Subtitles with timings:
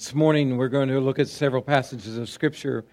[0.00, 2.86] This morning we're going to look at several passages of Scripture,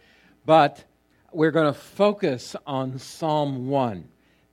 [0.46, 0.84] but
[1.32, 4.06] we're going to focus on Psalm 1.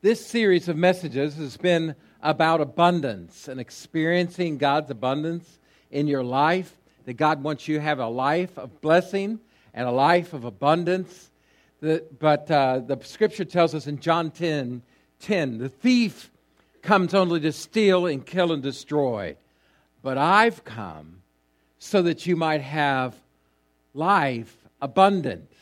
[0.03, 5.59] This series of messages has been about abundance and experiencing God's abundance
[5.91, 9.41] in your life, that God wants you to have a life of blessing
[9.75, 11.33] and a life of abundance.
[11.81, 14.81] But uh, the Scripture tells us in John 10
[15.19, 16.31] 10, the thief
[16.83, 19.35] comes only to steal and kill and destroy.
[20.03, 21.24] But I've come
[21.85, 23.15] so that you might have
[23.93, 25.53] life abundant,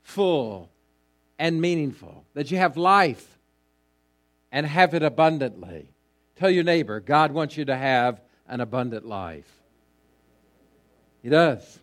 [0.00, 0.70] full,
[1.40, 2.24] and meaningful.
[2.34, 3.36] That you have life
[4.52, 5.88] and have it abundantly.
[6.36, 9.50] Tell your neighbor, God wants you to have an abundant life.
[11.20, 11.80] He does.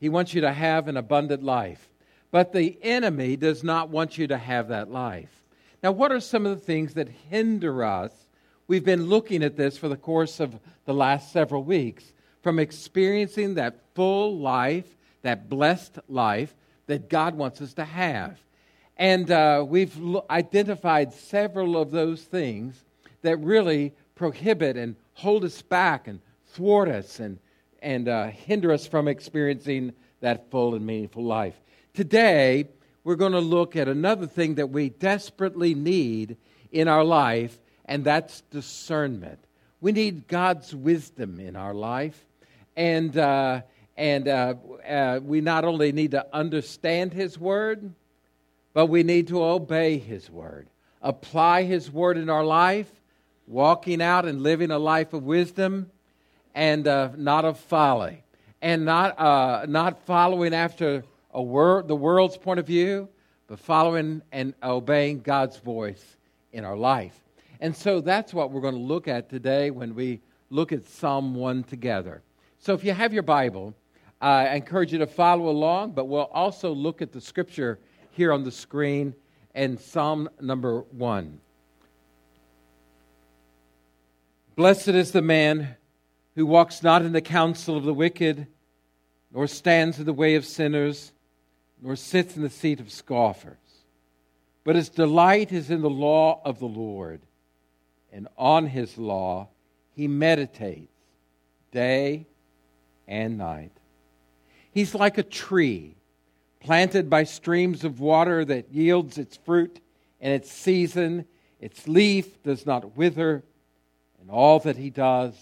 [0.00, 1.90] He wants you to have an abundant life.
[2.30, 5.42] But the enemy does not want you to have that life.
[5.82, 8.12] Now, what are some of the things that hinder us?
[8.66, 13.54] We've been looking at this for the course of the last several weeks from experiencing
[13.54, 14.86] that full life,
[15.22, 16.54] that blessed life
[16.86, 18.38] that God wants us to have.
[18.96, 19.96] And uh, we've
[20.28, 22.84] identified several of those things
[23.22, 27.38] that really prohibit and hold us back and thwart us and,
[27.80, 31.54] and uh, hinder us from experiencing that full and meaningful life.
[31.94, 32.68] Today,
[33.04, 36.36] we're going to look at another thing that we desperately need
[36.70, 39.38] in our life, and that's discernment.
[39.80, 42.26] We need God's wisdom in our life
[42.76, 43.62] and uh,
[43.96, 44.54] and uh,
[44.88, 47.92] uh, we not only need to understand His Word,
[48.72, 50.68] but we need to obey His Word,
[51.02, 52.90] apply His Word in our life,
[53.46, 55.90] walking out and living a life of wisdom,
[56.54, 58.22] and uh, not of folly,
[58.62, 63.08] and not uh, not following after a word, the world's point of view,
[63.46, 66.16] but following and obeying God's voice
[66.52, 67.18] in our life.
[67.60, 71.34] And so that's what we're going to look at today when we look at Psalm
[71.34, 72.22] 1 together.
[72.62, 73.74] So if you have your Bible,
[74.20, 77.78] uh, I encourage you to follow along, but we'll also look at the scripture
[78.10, 79.14] here on the screen
[79.54, 81.40] in Psalm number one.
[84.56, 85.74] Blessed is the man
[86.36, 88.46] who walks not in the counsel of the wicked,
[89.32, 91.12] nor stands in the way of sinners,
[91.80, 93.56] nor sits in the seat of scoffers.
[94.64, 97.22] But his delight is in the law of the Lord,
[98.12, 99.48] and on his law
[99.94, 100.92] he meditates
[101.72, 102.26] day
[103.10, 103.72] and night.
[104.72, 105.96] He's like a tree
[106.60, 109.80] planted by streams of water that yields its fruit
[110.20, 111.26] in its season.
[111.60, 113.42] Its leaf does not wither,
[114.20, 115.34] and all that he does,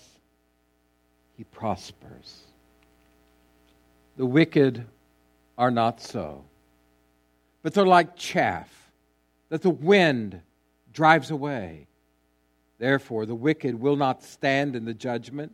[1.36, 2.40] he prospers.
[4.16, 4.84] The wicked
[5.58, 6.44] are not so,
[7.62, 8.90] but they're like chaff
[9.50, 10.40] that the wind
[10.92, 11.86] drives away.
[12.78, 15.52] Therefore, the wicked will not stand in the judgment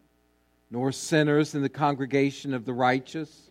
[0.70, 3.50] nor sinners in the congregation of the righteous.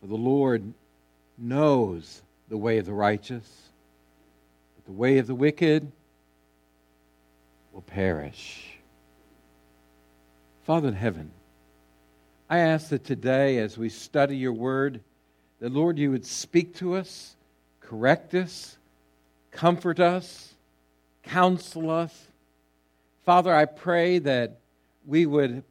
[0.00, 0.74] For the Lord
[1.38, 3.70] knows the way of the righteous,
[4.76, 5.90] but the way of the wicked
[7.72, 8.78] will perish.
[10.64, 11.30] Father in heaven,
[12.48, 15.00] I ask that today, as we study your word,
[15.60, 17.36] that Lord, you would speak to us,
[17.80, 18.76] correct us,
[19.50, 20.54] comfort us,
[21.22, 22.26] counsel us.
[23.24, 24.58] Father, I pray that
[25.06, 25.62] we would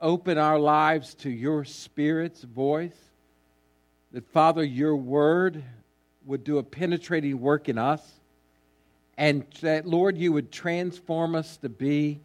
[0.00, 2.96] open our lives to your Spirit's voice.
[4.12, 5.62] That, Father, your word
[6.24, 8.02] would do a penetrating work in us.
[9.16, 12.20] And that, Lord, you would transform us to be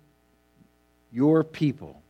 [1.11, 2.01] your people.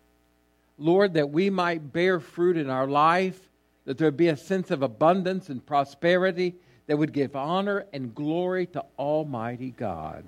[0.77, 3.39] Lord, that we might bear fruit in our life,
[3.85, 6.55] that there would be a sense of abundance and prosperity
[6.87, 10.25] that would give honor and glory to Almighty God.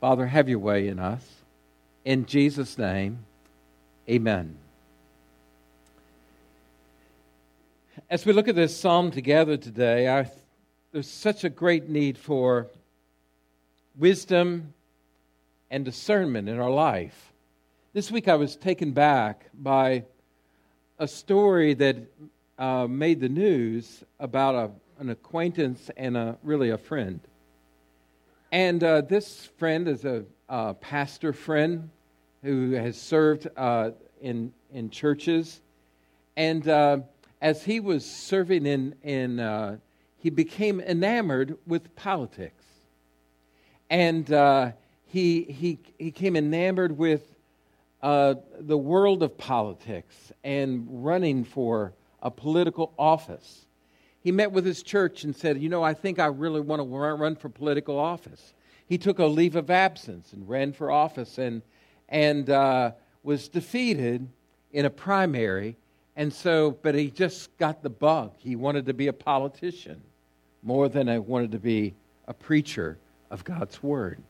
[0.00, 1.24] Father, have your way in us.
[2.04, 3.20] In Jesus' name,
[4.08, 4.56] amen.
[8.10, 10.28] As we look at this psalm together today, I,
[10.90, 12.66] there's such a great need for
[13.96, 14.74] wisdom
[15.70, 17.32] and discernment in our life.
[17.92, 20.02] This week I was taken back by
[20.98, 21.96] a story that
[22.58, 24.70] uh, made the news about a,
[25.00, 27.20] an acquaintance and a, really a friend.
[28.50, 31.88] And uh, this friend is a uh, pastor friend
[32.42, 33.90] who has served uh,
[34.20, 35.62] in, in churches.
[36.36, 36.98] And uh,
[37.40, 39.78] as he was serving in, in uh,
[40.18, 42.64] he became enamored with politics.
[43.88, 44.72] And uh,
[45.06, 47.22] he, he, he became enamored with
[48.02, 53.64] uh, the world of politics and running for a political office.
[54.22, 56.86] He met with his church and said, You know, I think I really want to
[56.86, 58.52] run for political office
[58.92, 61.62] he took a leave of absence and ran for office and,
[62.10, 62.92] and uh,
[63.22, 64.28] was defeated
[64.70, 65.76] in a primary.
[66.14, 68.34] And so, but he just got the bug.
[68.36, 69.98] He wanted to be a politician
[70.62, 71.94] more than I wanted to be
[72.28, 72.98] a preacher
[73.30, 74.22] of God's word.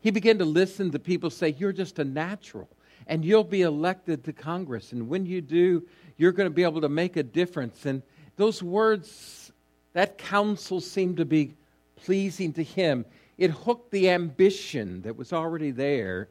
[0.00, 2.68] He began to listen to people say, You're just a natural,
[3.08, 4.92] and you'll be elected to Congress.
[4.92, 5.82] And when you do,
[6.18, 7.84] you're going to be able to make a difference.
[7.84, 8.02] And
[8.36, 9.50] those words,
[9.94, 11.56] that counsel seemed to be
[11.96, 13.04] pleasing to him.
[13.38, 16.28] It hooked the ambition that was already there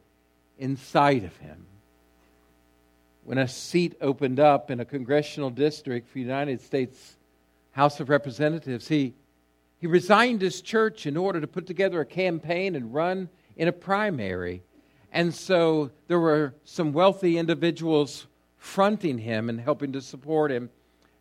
[0.58, 1.64] inside of him.
[3.24, 7.16] When a seat opened up in a congressional district for the United States
[7.72, 9.14] House of Representatives, he,
[9.80, 13.72] he resigned his church in order to put together a campaign and run in a
[13.72, 14.62] primary.
[15.12, 18.26] And so there were some wealthy individuals
[18.58, 20.70] fronting him and helping to support him.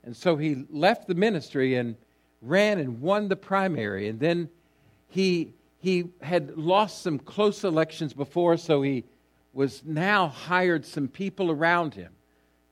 [0.03, 1.95] And so he left the ministry and
[2.41, 4.07] ran and won the primary.
[4.07, 4.49] And then
[5.09, 9.03] he, he had lost some close elections before, so he
[9.53, 12.11] was now hired some people around him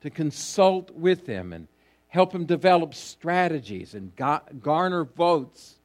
[0.02, 1.68] to consult with him and
[2.08, 5.76] help him develop strategies and garner votes.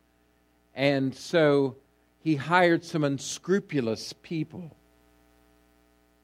[0.75, 1.77] And so
[2.23, 4.77] he hired some unscrupulous people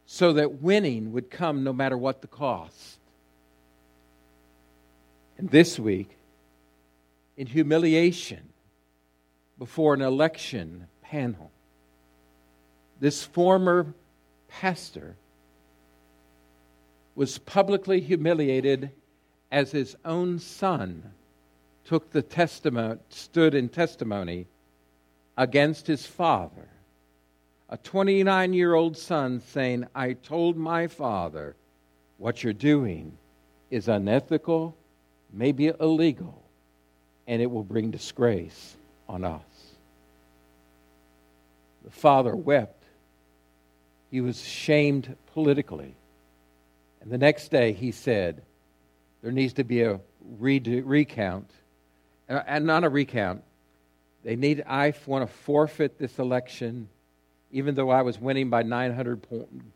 [0.07, 2.99] so that winning would come no matter what the cost.
[5.39, 6.17] And this week,
[7.37, 8.49] in humiliation
[9.59, 11.51] before an election panel,
[13.01, 13.95] this former
[14.49, 15.17] pastor
[17.15, 18.91] was publicly humiliated
[19.51, 21.03] as his own son
[21.85, 24.47] took the testimony stood in testimony
[25.37, 26.69] against his father.
[27.69, 31.55] A 29 year old son saying, I told my father
[32.19, 33.17] what you're doing
[33.71, 34.77] is unethical,
[35.33, 36.43] maybe illegal,
[37.27, 38.77] and it will bring disgrace
[39.09, 39.43] on us.
[41.85, 42.83] The father wept.
[44.11, 45.95] He was shamed politically.
[47.01, 48.43] And the next day he said,
[49.23, 50.01] There needs to be a
[50.39, 51.51] recount,
[52.29, 53.43] and not a recount.
[54.25, 56.89] They need, I want to forfeit this election
[57.57, 59.27] even though I was winning by 900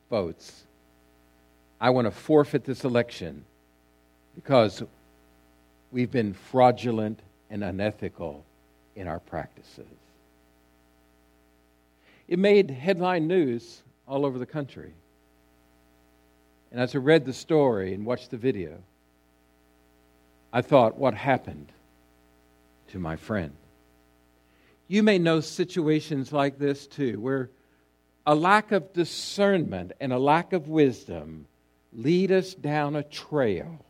[0.09, 0.65] votes,
[1.81, 3.45] I want to forfeit this election
[4.35, 4.83] because
[5.91, 8.45] we've been fraudulent and unethical
[8.97, 9.87] in our practices.
[12.29, 14.93] It made headline news all over the country.
[16.71, 18.79] And as I read the story and watched the video,
[20.53, 21.73] I thought, what happened
[22.89, 23.53] to my friend?
[24.87, 27.51] You may know situations like this too, where
[28.27, 31.47] a lack of discernment and a lack of wisdom
[31.93, 33.85] lead us down a trail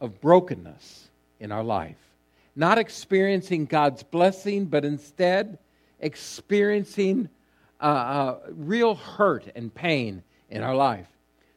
[0.00, 1.08] of brokenness
[1.40, 2.01] in our life.
[2.54, 5.58] Not experiencing God's blessing, but instead
[6.00, 7.28] experiencing
[7.80, 11.06] uh, uh, real hurt and pain in our life.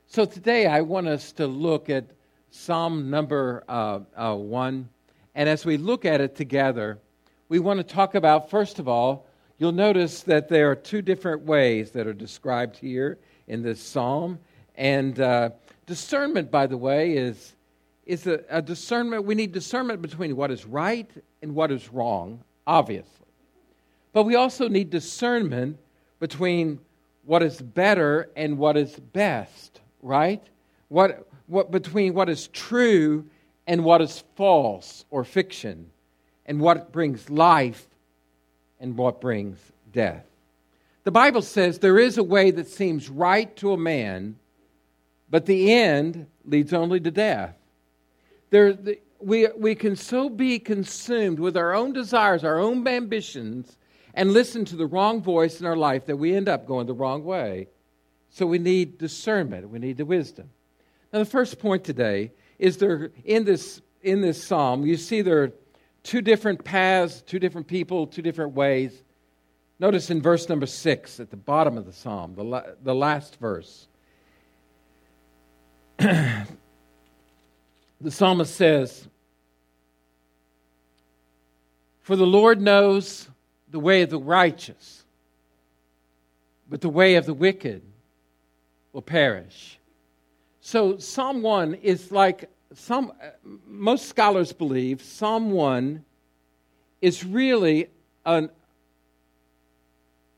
[0.07, 2.05] So today I want us to look at
[2.51, 4.89] Psalm number uh, uh one.
[5.33, 6.99] And as we look at it together,
[7.49, 9.27] we want to talk about, first of all,
[9.57, 14.39] You'll notice that there are two different ways that are described here in this psalm.
[14.75, 15.51] And uh,
[15.85, 17.55] discernment, by the way, is,
[18.05, 19.25] is a, a discernment.
[19.25, 21.09] We need discernment between what is right
[21.41, 23.11] and what is wrong, obviously.
[24.13, 25.77] But we also need discernment
[26.19, 26.79] between
[27.25, 30.43] what is better and what is best, right?
[30.87, 33.25] What, what, between what is true
[33.67, 35.89] and what is false or fiction,
[36.45, 37.87] and what brings life
[38.79, 39.57] and what brings
[39.91, 40.23] death.
[41.03, 44.37] The Bible says there is a way that seems right to a man,
[45.29, 47.55] but the end leads only to death.
[48.49, 48.77] There,
[49.19, 53.77] we, we can so be consumed with our own desires, our own ambitions,
[54.13, 56.93] and listen to the wrong voice in our life that we end up going the
[56.93, 57.67] wrong way.
[58.29, 60.49] So we need discernment, we need the wisdom.
[61.11, 65.43] Now, the first point today is there in this, in this psalm, you see there
[65.43, 65.51] are
[66.03, 69.03] two different paths, two different people, two different ways.
[69.79, 73.39] Notice in verse number six at the bottom of the psalm, the, la- the last
[73.39, 73.87] verse.
[78.01, 79.07] the psalmist says,
[82.01, 83.29] For the Lord knows
[83.71, 85.03] the way of the righteous,
[86.69, 87.81] but the way of the wicked
[88.93, 89.79] will perish.
[90.61, 93.11] So, Psalm 1 is like some,
[93.67, 96.03] most scholars believe Psalm 1
[97.01, 97.87] is really
[98.25, 98.49] an,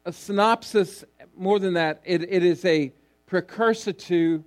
[0.06, 1.04] a synopsis,
[1.36, 2.92] more than that, it, it is a
[3.26, 4.44] precursor to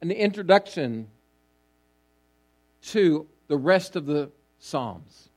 [0.00, 1.08] an introduction
[2.82, 5.28] to the rest of the Psalms.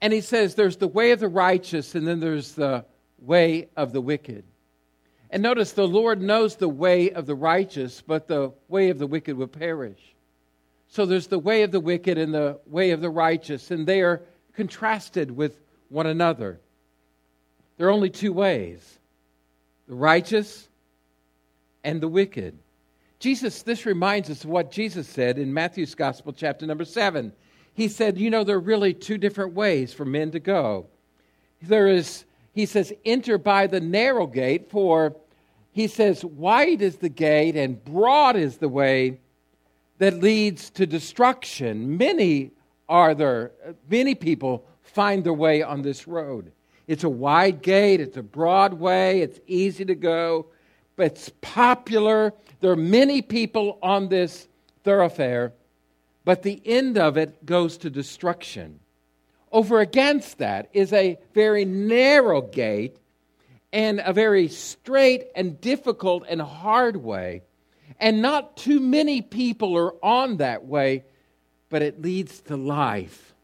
[0.00, 2.84] And he says there's the way of the righteous, and then there's the
[3.18, 4.44] way of the wicked.
[5.30, 9.06] And notice the Lord knows the way of the righteous, but the way of the
[9.06, 9.98] wicked will perish.
[10.88, 14.02] So there's the way of the wicked and the way of the righteous, and they
[14.02, 14.22] are
[14.54, 15.58] contrasted with
[15.88, 16.60] one another.
[17.76, 18.98] There are only two ways
[19.88, 20.68] the righteous
[21.82, 22.58] and the wicked.
[23.18, 27.32] Jesus, this reminds us of what Jesus said in Matthew's Gospel, chapter number seven.
[27.72, 30.86] He said, You know, there are really two different ways for men to go.
[31.62, 35.16] There is, he says, enter by the narrow gate, for
[35.72, 39.18] he says, wide is the gate and broad is the way
[39.98, 41.96] that leads to destruction.
[41.96, 42.52] Many
[42.88, 43.50] are there,
[43.90, 46.52] many people find their way on this road.
[46.86, 50.46] It's a wide gate, it's a broad way, it's easy to go,
[50.98, 52.32] it's popular.
[52.60, 54.48] There are many people on this
[54.84, 55.52] thoroughfare,
[56.24, 58.80] but the end of it goes to destruction.
[59.50, 62.96] Over against that is a very narrow gate
[63.72, 67.42] and a very straight and difficult and hard way.
[67.98, 71.04] And not too many people are on that way,
[71.70, 73.34] but it leads to life.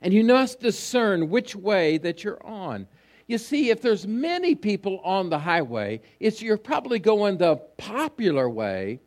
[0.00, 2.86] And you must discern which way that you're on.
[3.28, 8.50] You see, if there's many people on the highway, it's you're probably going the popular
[8.50, 8.98] way,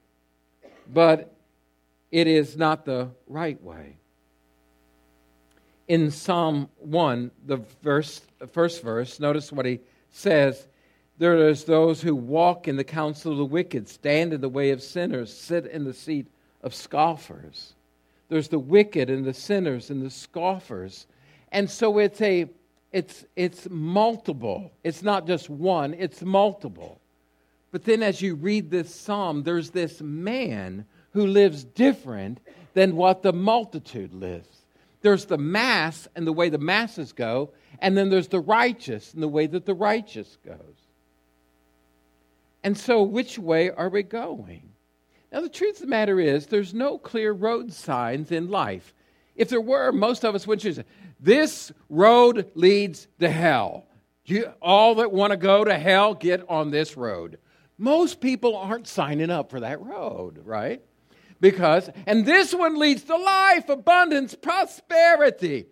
[0.88, 1.36] but
[2.12, 3.98] it is not the right way
[5.92, 8.22] in Psalm 1, the verse,
[8.54, 10.66] first verse, notice what he says.
[11.18, 14.70] There is those who walk in the counsel of the wicked, stand in the way
[14.70, 16.28] of sinners, sit in the seat
[16.62, 17.74] of scoffers.
[18.30, 21.08] There's the wicked and the sinners and the scoffers.
[21.52, 22.50] And so it's a
[22.92, 24.72] it's it's multiple.
[24.84, 27.00] It's not just one, it's multiple.
[27.72, 32.40] But then as you read this psalm, there's this man who lives different
[32.74, 34.66] than what the multitude lives.
[35.02, 39.24] There's the mass and the way the masses go, and then there's the righteous and
[39.24, 40.58] the way that the righteous goes.
[42.64, 44.70] And so, which way are we going?
[45.32, 48.94] Now, the truth of the matter is, there's no clear road signs in life.
[49.36, 50.84] If there were, most of us wouldn't choose
[51.22, 53.86] this road leads to hell.
[54.26, 57.38] You, all that want to go to hell, get on this road.
[57.78, 60.82] Most people aren't signing up for that road, right?
[61.42, 65.66] because, and this one leads to life, abundance, prosperity.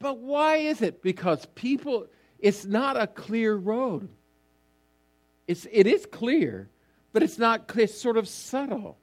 [0.00, 1.02] But why is it?
[1.02, 2.06] Because people,
[2.38, 4.08] it's not a clear road.
[5.46, 6.70] It's, it is clear,
[7.12, 8.98] but it's not it's sort of subtle.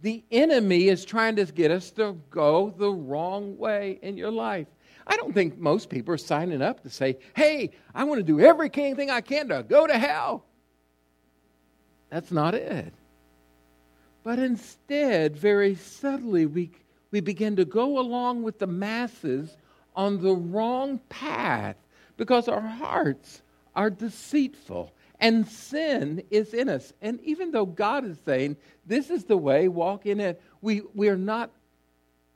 [0.00, 4.66] The enemy is trying to get us to go the wrong way in your life.
[5.06, 8.40] I don't think most people are signing up to say, hey, I want to do
[8.40, 10.44] everything I can to go to hell.
[12.10, 12.94] That's not it.
[14.22, 16.70] But instead, very subtly, we,
[17.10, 19.56] we begin to go along with the masses
[19.94, 21.76] on the wrong path
[22.16, 23.42] because our hearts
[23.76, 26.92] are deceitful and sin is in us.
[27.02, 28.56] And even though God is saying,
[28.86, 31.50] this is the way, walk in it, we, we are not,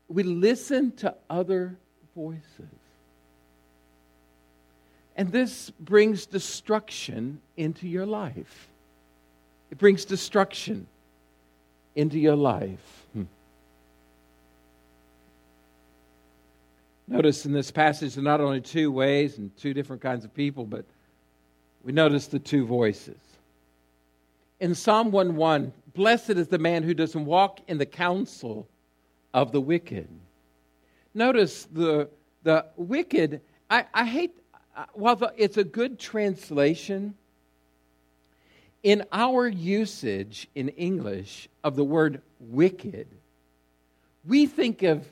[0.08, 1.78] we listen to other
[2.14, 2.78] voices.
[5.16, 8.68] And this brings destruction into your life.
[9.70, 10.86] It brings destruction
[11.96, 13.06] into your life.
[13.12, 13.24] Hmm.
[17.08, 20.32] Notice in this passage, there are not only two ways and two different kinds of
[20.32, 20.84] people, but
[21.82, 23.18] we notice the two voices.
[24.60, 28.68] In Psalm 1 1, blessed is the man who doesn't walk in the counsel
[29.34, 30.08] of the wicked.
[31.14, 32.08] Notice the,
[32.42, 34.36] the wicked, I, I hate,
[34.76, 37.14] uh, while the, it's a good translation,
[38.82, 43.08] in our usage in English of the word wicked,
[44.24, 45.06] we think of,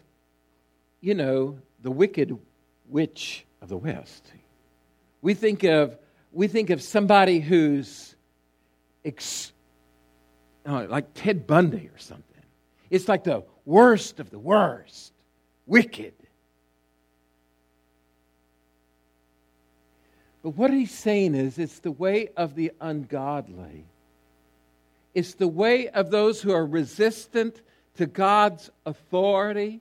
[1.00, 2.38] you know, the wicked
[2.88, 4.25] witch of the West.
[5.23, 5.97] We think of,
[6.33, 8.15] we think of somebody who's
[9.05, 9.53] ex,
[10.67, 12.25] oh, like Ted Bundy or something.
[12.91, 15.12] It's like the worst of the worst,
[15.66, 16.14] wicked.
[20.42, 23.85] But what he's saying is it's the way of the ungodly.
[25.12, 27.61] It's the way of those who are resistant
[27.96, 29.80] to God's authority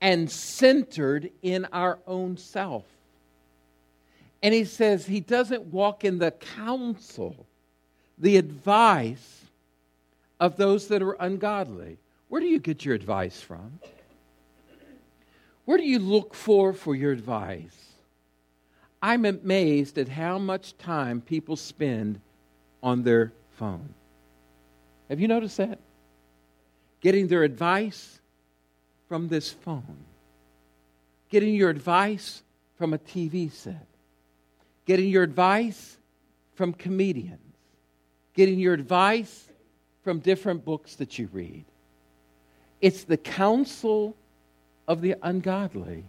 [0.00, 2.84] and centered in our own self.
[4.42, 7.46] And he says he doesn't walk in the counsel,
[8.18, 9.46] the advice
[10.38, 11.98] of those that are ungodly.
[12.28, 13.78] Where do you get your advice from?
[15.64, 17.92] Where do you look for for your advice?
[19.00, 22.20] I'm amazed at how much time people spend
[22.82, 23.94] on their phone.
[25.08, 25.78] Have you noticed that?
[27.00, 28.20] Getting their advice
[29.08, 30.04] from this phone,
[31.28, 32.42] getting your advice
[32.78, 33.86] from a TV set,
[34.86, 35.98] getting your advice
[36.54, 37.40] from comedians,
[38.34, 39.48] getting your advice
[40.02, 41.64] from different books that you read.
[42.80, 44.16] It's the counsel
[44.88, 46.04] of the ungodly.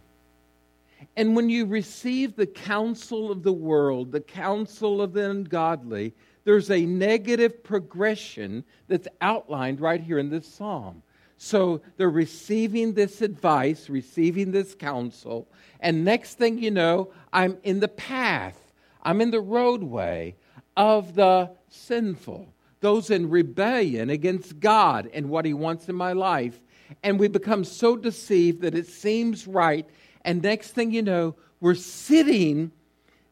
[1.18, 6.14] And when you receive the counsel of the world, the counsel of the ungodly,
[6.44, 11.04] there's a negative progression that's outlined right here in this psalm.
[11.38, 15.48] So they're receiving this advice, receiving this counsel,
[15.80, 18.58] and next thing you know, I'm in the path,
[19.02, 20.36] I'm in the roadway
[20.78, 26.62] of the sinful, those in rebellion against God and what He wants in my life.
[27.02, 29.88] And we become so deceived that it seems right.
[30.24, 32.72] And next thing you know, we're sitting,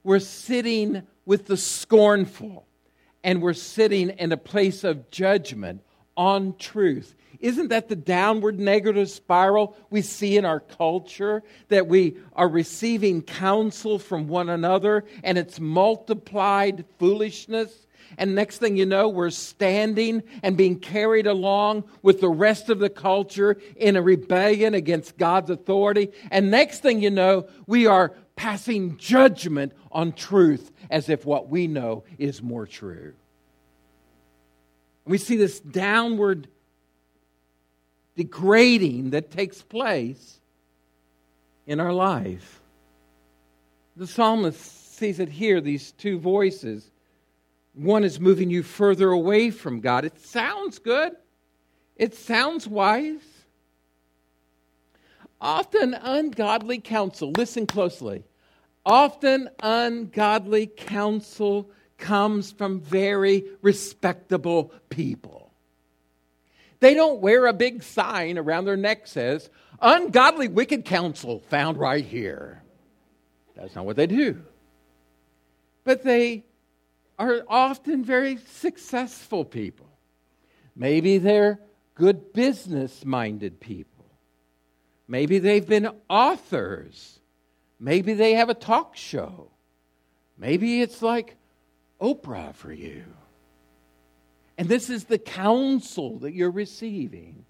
[0.04, 2.66] we're sitting with the scornful
[3.24, 5.82] and we're sitting in a place of judgment
[6.18, 7.16] on truth.
[7.40, 11.42] Isn't that the downward negative spiral we see in our culture?
[11.70, 17.88] That we are receiving counsel from one another and it's multiplied foolishness?
[18.18, 22.80] And next thing you know, we're standing and being carried along with the rest of
[22.80, 26.10] the culture in a rebellion against God's authority.
[26.30, 31.68] And next thing you know, we are passing judgment on truth as if what we
[31.68, 33.14] know is more true.
[35.06, 36.48] We see this downward
[38.16, 40.40] degrading that takes place
[41.66, 42.62] in our life.
[43.96, 46.91] The psalmist sees it here, these two voices.
[47.74, 50.06] One is moving you further away from God.
[50.06, 51.14] It sounds good,
[51.96, 53.20] it sounds wise.
[55.40, 58.24] Often ungodly counsel, listen closely.
[58.86, 65.52] Often ungodly counsel comes from very respectable people.
[66.80, 69.50] They don't wear a big sign around their neck says,
[69.82, 72.62] ungodly wicked counsel found right here.
[73.56, 74.42] That's not what they do.
[75.84, 76.44] But they
[77.22, 79.86] are often very successful people.
[80.76, 81.60] Maybe they're
[81.94, 84.06] good business minded people.
[85.08, 87.20] Maybe they've been authors.
[87.80, 89.52] Maybe they have a talk show.
[90.36, 91.36] Maybe it's like
[92.02, 93.04] Oprah for you.
[94.58, 97.46] And this is the counsel that you're receiving.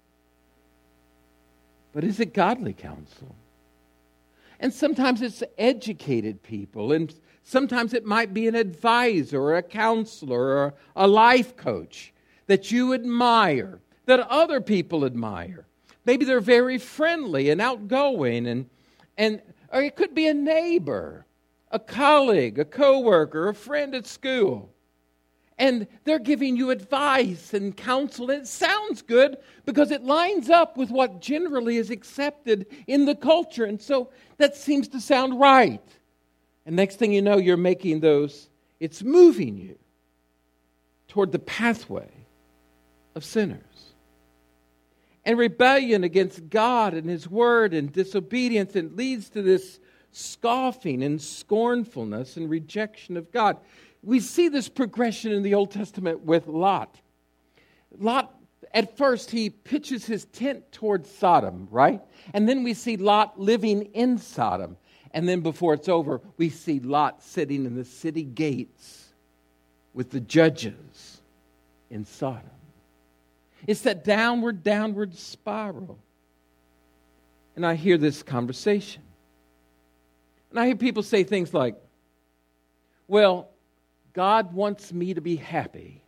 [1.94, 3.34] But is it godly counsel?
[4.60, 7.12] And sometimes it's educated people, and
[7.44, 12.12] sometimes it might be an advisor or a counselor or a life coach
[12.46, 15.66] that you admire, that other people admire.
[16.04, 18.68] Maybe they're very friendly and outgoing, and,
[19.16, 19.40] and
[19.72, 21.26] or it could be a neighbor
[21.72, 24.68] a colleague, a coworker, a friend at school.
[25.58, 28.30] And they're giving you advice and counsel.
[28.30, 33.64] It sounds good because it lines up with what generally is accepted in the culture.
[33.64, 35.82] And so that seems to sound right.
[36.66, 38.48] And next thing you know, you're making those,
[38.80, 39.78] it's moving you
[41.08, 42.10] toward the pathway
[43.14, 43.92] of sinners.
[45.24, 49.78] And rebellion against God and His Word and disobedience, it leads to this
[50.10, 53.56] scoffing and scornfulness and rejection of God.
[54.02, 57.00] We see this progression in the Old Testament with Lot.
[57.98, 58.34] Lot,
[58.74, 62.00] at first, he pitches his tent towards Sodom, right?
[62.34, 64.76] And then we see Lot living in Sodom.
[65.14, 69.12] And then before it's over, we see Lot sitting in the city gates
[69.92, 71.20] with the judges
[71.90, 72.48] in Sodom.
[73.66, 75.98] It's that downward, downward spiral.
[77.54, 79.02] And I hear this conversation.
[80.50, 81.76] And I hear people say things like,
[83.06, 83.50] well,
[84.14, 86.02] God wants me to be happy.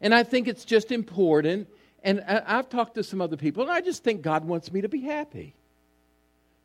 [0.00, 1.68] And I think it's just important.
[2.02, 4.88] And I've talked to some other people, and I just think God wants me to
[4.88, 5.54] be happy.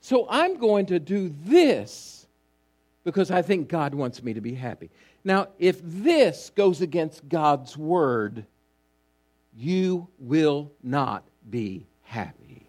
[0.04, 2.28] So I'm going to do this
[3.06, 4.90] because I think God wants me to be happy.
[5.24, 8.46] Now, if this goes against God's word,
[9.56, 12.68] you will not be happy.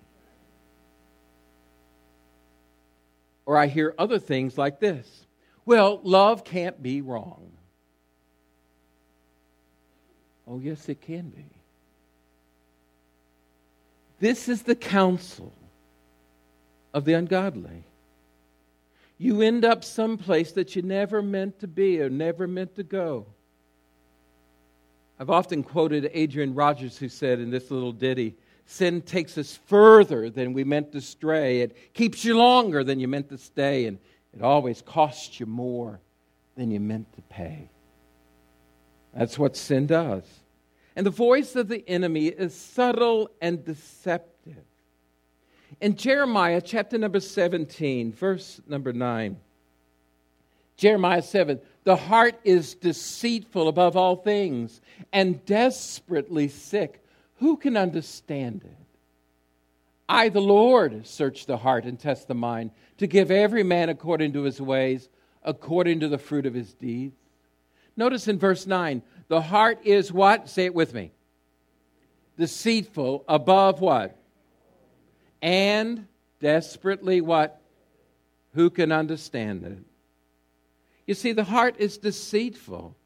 [3.47, 5.27] Or I hear other things like this
[5.66, 7.51] Well, love can't be wrong.
[10.47, 11.47] Oh, yes, it can be.
[14.20, 15.53] This is the counsel
[16.94, 17.85] of the ungodly.
[19.18, 23.26] You end up someplace that you never meant to be or never meant to go.
[25.20, 28.35] I've often quoted Adrian Rogers, who said in this little ditty
[28.66, 31.61] sin takes us further than we meant to stray.
[31.61, 33.98] It keeps you longer than you meant to stay, and
[34.33, 36.00] it always costs you more
[36.57, 37.68] than you meant to pay.
[39.14, 40.24] That's what sin does.
[40.96, 44.34] And the voice of the enemy is subtle and deceptive.
[45.81, 49.37] In Jeremiah chapter number 17, verse number 9,
[50.77, 54.81] Jeremiah 7, The heart is deceitful above all things
[55.12, 57.05] and desperately sick.
[57.37, 58.77] Who can understand it?
[60.09, 64.33] I, the Lord, search the heart and test the mind to give every man according
[64.35, 65.09] to his ways,
[65.42, 67.16] according to the fruit of his deeds.
[67.96, 70.48] Notice in verse 9, the heart is what?
[70.48, 71.12] Say it with me.
[72.37, 74.16] Deceitful above what?
[75.44, 76.07] And
[76.40, 77.61] desperately what?
[78.54, 79.78] Who can understand it?
[81.07, 82.96] You see, the heart is deceitful.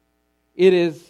[0.55, 1.03] It is,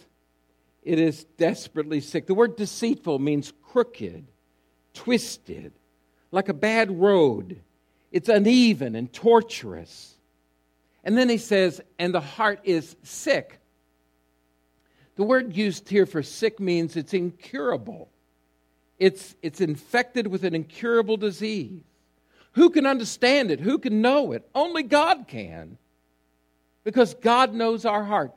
[0.82, 2.26] it is desperately sick.
[2.26, 4.26] The word deceitful means crooked,
[4.92, 5.72] twisted,
[6.32, 7.60] like a bad road.
[8.10, 10.16] It's uneven and torturous.
[11.04, 13.60] And then he says, and the heart is sick.
[15.14, 18.10] The word used here for sick means it's incurable.
[19.00, 21.80] It's, it's infected with an incurable disease.
[22.52, 23.58] Who can understand it?
[23.58, 24.48] Who can know it?
[24.54, 25.78] Only God can.
[26.84, 28.32] Because God knows our heart.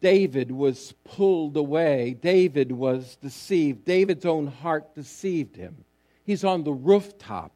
[0.00, 2.16] David was pulled away.
[2.20, 3.84] David was deceived.
[3.84, 5.76] David's own heart deceived him.
[6.24, 7.52] He's on the rooftop.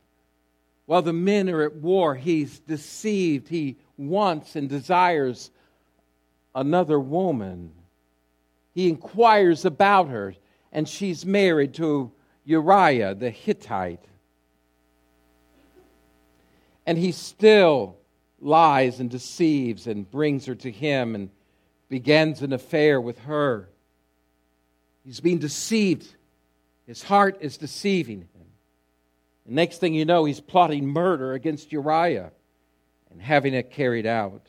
[0.87, 3.49] While the men are at war, he's deceived.
[3.49, 5.51] He wants and desires
[6.55, 7.73] another woman.
[8.75, 10.35] He inquires about her,
[10.75, 12.11] and she's married to
[12.45, 14.05] Uriah the Hittite.
[16.85, 17.97] And he still
[18.41, 21.31] lies and deceives and brings her to him and
[21.89, 23.71] begins an affair with her.
[25.05, 26.15] He's being deceived.
[26.87, 28.47] His heart is deceiving him.
[29.47, 32.33] And next thing you know, he's plotting murder against Uriah
[33.11, 34.47] and having it carried out.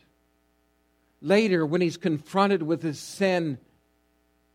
[1.21, 3.59] Later, when he's confronted with his sin,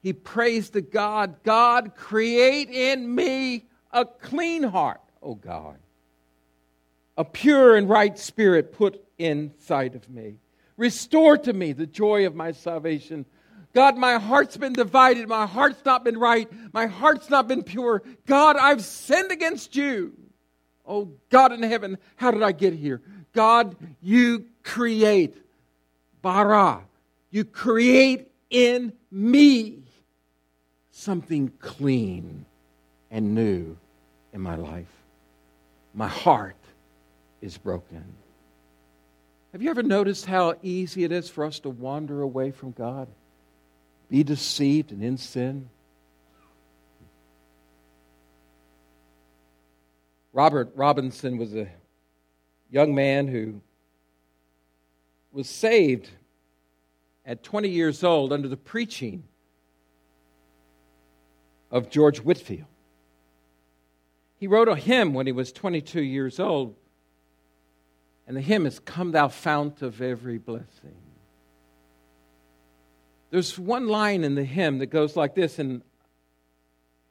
[0.02, 5.78] he prays to God God, create in me a clean heart, oh God.
[7.16, 10.36] A pure and right spirit put inside of me.
[10.76, 13.26] Restore to me the joy of my salvation.
[13.74, 15.28] God, my heart's been divided.
[15.28, 16.48] My heart's not been right.
[16.72, 18.02] My heart's not been pure.
[18.26, 20.14] God, I've sinned against you.
[20.86, 23.02] Oh, God in heaven, how did I get here?
[23.32, 25.36] God, you create
[26.22, 26.82] bara.
[27.30, 29.84] You create in me
[31.00, 32.44] something clean
[33.10, 33.74] and new
[34.34, 34.92] in my life.
[35.94, 36.56] My heart
[37.40, 38.04] is broken.
[39.52, 43.08] Have you ever noticed how easy it is for us to wander away from God?
[44.10, 45.70] Be deceived and in sin?
[50.34, 51.68] Robert Robinson was a
[52.70, 53.60] young man who
[55.32, 56.10] was saved
[57.24, 59.24] at 20 years old under the preaching
[61.70, 62.66] of George Whitefield.
[64.36, 66.74] He wrote a hymn when he was 22 years old,
[68.26, 70.96] and the hymn is Come Thou Fount of Every Blessing.
[73.30, 75.82] There's one line in the hymn that goes like this, and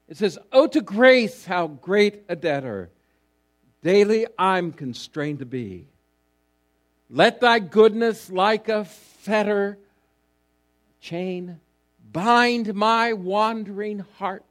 [0.07, 2.89] it says, Oh, to grace, how great a debtor
[3.83, 5.87] daily I'm constrained to be.
[7.09, 9.77] Let thy goodness like a fetter
[10.99, 11.59] chain
[12.11, 14.43] bind my wandering heart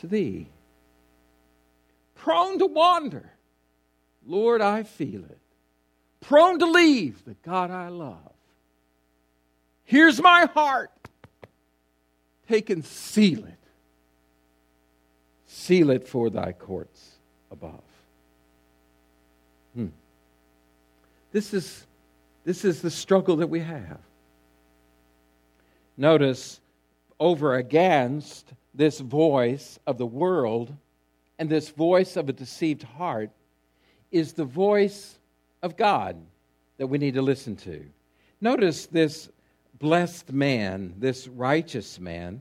[0.00, 0.48] to thee.
[2.14, 3.30] Prone to wander,
[4.26, 5.38] Lord, I feel it.
[6.20, 8.16] Prone to leave the God I love.
[9.84, 10.90] Here's my heart.
[12.48, 13.54] Take and seal it.
[15.46, 17.12] Seal it for thy courts
[17.50, 17.82] above.
[19.74, 19.88] Hmm.
[21.32, 21.86] This is,
[22.44, 24.00] this is the struggle that we have.
[25.96, 26.60] Notice,
[27.18, 30.72] over against this voice of the world
[31.36, 33.30] and this voice of a deceived heart
[34.12, 35.18] is the voice
[35.62, 36.16] of God
[36.78, 37.84] that we need to listen to.
[38.40, 39.28] Notice this
[39.80, 42.40] blessed man, this righteous man.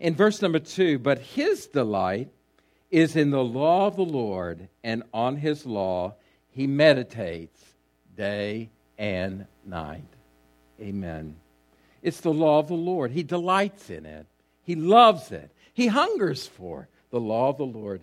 [0.00, 2.30] In verse number two, but his delight
[2.90, 6.14] is in the law of the Lord, and on his law
[6.50, 7.62] he meditates
[8.16, 10.02] day and night.
[10.80, 11.36] Amen.
[12.00, 13.10] It's the law of the Lord.
[13.10, 14.26] He delights in it,
[14.62, 18.02] he loves it, he hungers for the law of the Lord.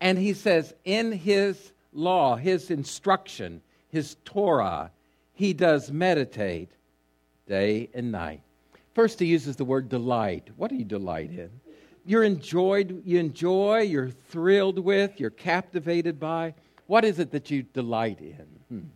[0.00, 4.90] And he says, in his law, his instruction, his Torah,
[5.34, 6.70] he does meditate
[7.46, 8.40] day and night.
[8.94, 10.48] First, he uses the word delight.
[10.56, 11.50] What do you delight in?
[12.04, 16.54] You're enjoyed, you enjoy, you're thrilled with, you're captivated by.
[16.86, 18.46] What is it that you delight in?
[18.68, 18.86] Hmm.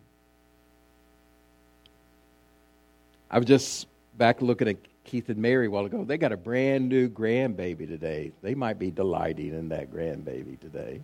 [3.31, 6.03] I was just back looking at Keith and Mary a while ago.
[6.03, 8.31] They got a brand new grandbaby today.
[8.43, 11.01] They might be delighting in that grandbaby today,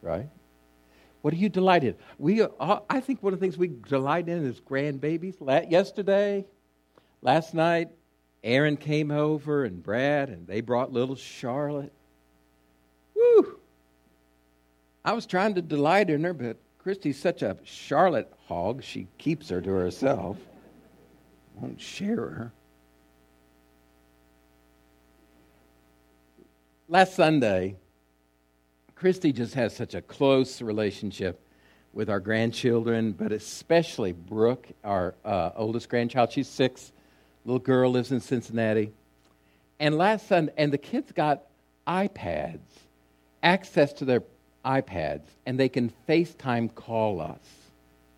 [0.00, 0.28] right?
[1.20, 1.96] What are you delighted?
[2.18, 5.70] We, uh, I think one of the things we delight in is grandbabies.
[5.70, 6.46] Yesterday,
[7.20, 7.90] last night,
[8.42, 11.92] Aaron came over and Brad, and they brought little Charlotte.
[13.14, 13.60] Woo!
[15.04, 19.50] I was trying to delight in her, but Christy's such a Charlotte hog, she keeps
[19.50, 20.38] her to herself,
[21.54, 22.52] won't share her.
[26.92, 27.76] Last Sunday,
[28.96, 31.40] Christy just has such a close relationship
[31.94, 36.32] with our grandchildren, but especially Brooke, our uh, oldest grandchild.
[36.32, 36.92] She's six.
[37.46, 38.92] Little girl lives in Cincinnati.
[39.80, 41.44] And last Sunday, and the kids got
[41.86, 42.60] iPads,
[43.42, 44.22] access to their
[44.62, 47.40] iPads, and they can FaceTime call us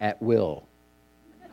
[0.01, 0.67] at will.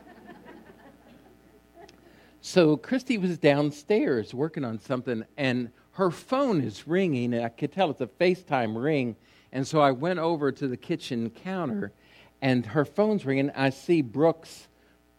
[2.40, 7.72] so Christy was downstairs working on something, and her phone is ringing, and I could
[7.72, 9.16] tell it's a FaceTime ring.
[9.52, 11.92] And so I went over to the kitchen counter,
[12.40, 13.50] and her phone's ringing.
[13.50, 14.68] I see Brooke's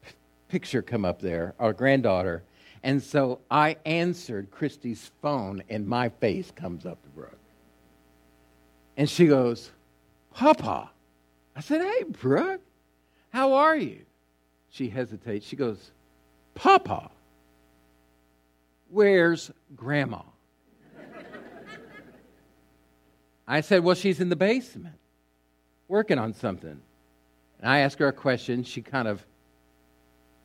[0.01, 0.13] p-
[0.49, 2.43] picture come up there, our granddaughter.
[2.81, 7.37] And so I answered Christy's phone, and my face comes up to Brooke.
[8.97, 9.71] And she goes,
[10.33, 10.89] Papa.
[11.55, 12.61] I said, Hey, Brooke,
[13.29, 14.01] how are you?
[14.71, 15.45] She hesitates.
[15.45, 15.91] She goes,
[16.55, 17.11] Papa,
[18.89, 20.21] where's Grandma?
[23.47, 24.95] I said, Well, she's in the basement
[25.87, 26.81] working on something.
[27.59, 28.63] And I asked her a question.
[28.63, 29.23] She kind of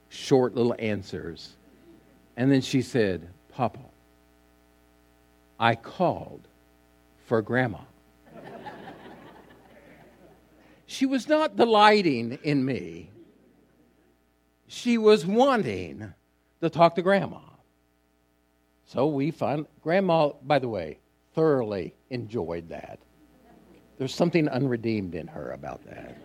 [0.08, 1.56] short little answers.
[2.36, 3.80] And then she said, Papa,
[5.58, 6.46] I called
[7.26, 7.80] for Grandma.
[10.86, 13.10] she was not delighting in me,
[14.66, 16.12] she was wanting
[16.60, 17.40] to talk to Grandma.
[18.86, 20.98] So we find Grandma, by the way,
[21.34, 22.98] thoroughly enjoyed that.
[23.98, 26.16] There's something unredeemed in her about that.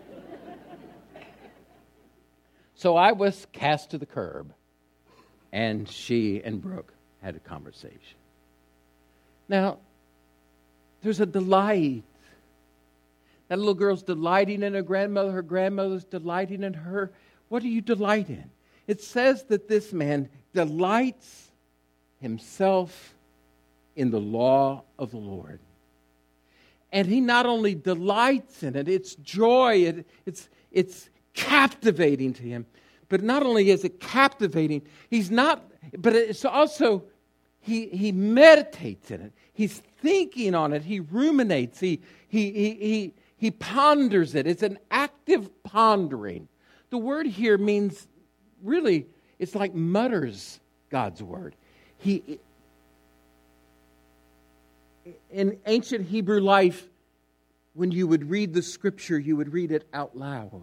[2.74, 4.52] so I was cast to the curb,
[5.52, 8.18] and she and Brooke had a conversation.
[9.48, 9.78] Now,
[11.02, 12.04] there's a delight.
[13.48, 17.12] That little girl's delighting in her grandmother, her grandmother's delighting in her.
[17.48, 18.50] What do you delight in?
[18.86, 21.50] It says that this man delights
[22.20, 23.14] himself
[23.96, 25.60] in the law of the Lord.
[26.94, 32.66] And he not only delights in it, it's joy, it, it's, it's captivating to him.
[33.08, 37.02] But not only is it captivating, he's not, but it's also,
[37.60, 39.32] he, he meditates in it.
[39.52, 40.84] He's thinking on it.
[40.84, 41.80] He ruminates.
[41.80, 44.46] He, he, he, he, he ponders it.
[44.46, 46.46] It's an active pondering.
[46.90, 48.06] The word here means
[48.62, 49.06] really,
[49.40, 51.56] it's like mutters God's word.
[51.98, 52.38] He,
[55.30, 56.88] in ancient Hebrew life,
[57.74, 60.62] when you would read the scripture, you would read it out loud.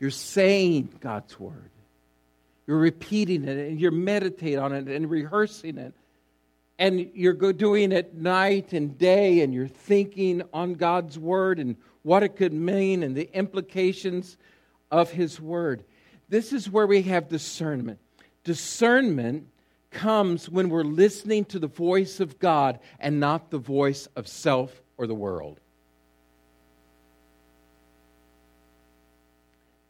[0.00, 1.70] You're saying God's word.
[2.66, 5.94] You're repeating it and you're meditating on it and rehearsing it.
[6.78, 12.22] And you're doing it night and day and you're thinking on God's word and what
[12.22, 14.36] it could mean and the implications
[14.90, 15.84] of His word.
[16.28, 17.98] This is where we have discernment.
[18.42, 19.46] Discernment
[19.92, 24.82] comes when we're listening to the voice of God and not the voice of self
[24.96, 25.60] or the world.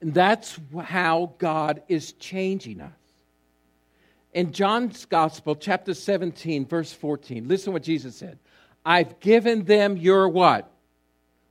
[0.01, 2.91] And that's how God is changing us.
[4.35, 8.39] In John's Gospel, chapter 17, verse 14, listen what Jesus said.
[8.85, 10.71] I've given them your what?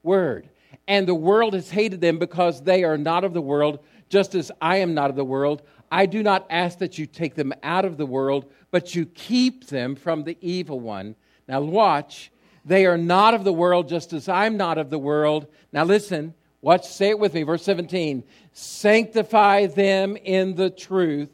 [0.04, 0.50] Word.
[0.88, 4.52] And the world has hated them because they are not of the world, just as
[4.60, 5.62] I am not of the world.
[5.92, 9.68] I do not ask that you take them out of the world, but you keep
[9.68, 11.16] them from the evil one.
[11.48, 12.32] Now, watch.
[12.64, 15.48] They are not of the world, just as I'm not of the world.
[15.74, 16.34] Now, listen.
[16.62, 16.88] Watch.
[16.88, 17.44] Say it with me.
[17.44, 18.24] Verse 17.
[18.54, 21.30] Sanctify them in the truth.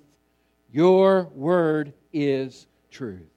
[0.72, 3.30] Your word is truth.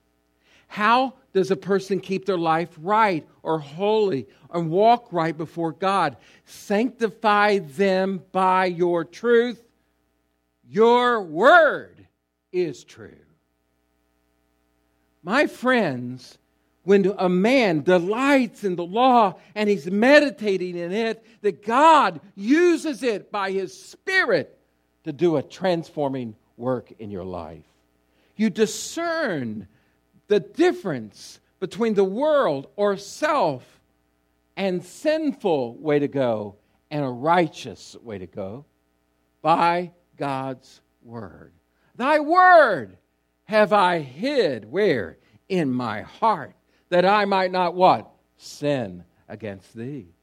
[0.67, 6.17] How does a person keep their life right or holy and walk right before God?
[6.45, 9.61] Sanctify them by your truth.
[10.71, 12.07] Your word
[12.53, 13.19] is true.
[15.21, 16.37] My friends,
[16.83, 23.03] when a man delights in the law and he's meditating in it, that God uses
[23.03, 24.57] it by his Spirit
[25.03, 27.65] to do a transforming work in your life.
[28.37, 29.67] You discern
[30.27, 33.81] the difference between the world or self
[34.55, 36.55] and sinful way to go
[36.89, 38.63] and a righteous way to go
[39.41, 41.51] by God's word.
[41.95, 42.99] Thy word
[43.45, 45.17] have I hid where?
[45.49, 46.55] In my heart,
[46.89, 48.07] that I might not what?
[48.37, 50.13] Sin against thee.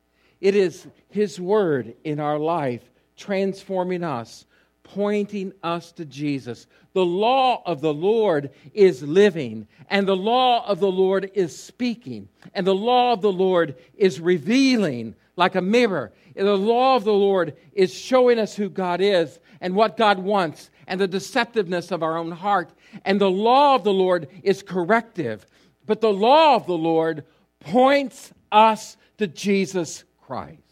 [0.41, 4.47] It is His Word in our life transforming us,
[4.95, 6.67] pointing us to Jesus.
[6.95, 12.29] The law of the Lord is living, and the law of the Lord is speaking,
[12.55, 16.13] and the law of the Lord is revealing like a mirror.
[16.35, 20.71] The law of the Lord is showing us who God is and what God wants
[20.87, 22.71] and the deceptiveness of our own heart.
[23.05, 25.47] And the law of the Lord is corrective.
[25.87, 27.25] But the law of the Lord
[27.61, 30.63] points us to Jesus Christ.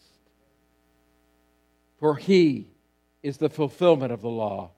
[1.99, 2.67] For he
[3.27, 4.71] is the fulfillment of the law,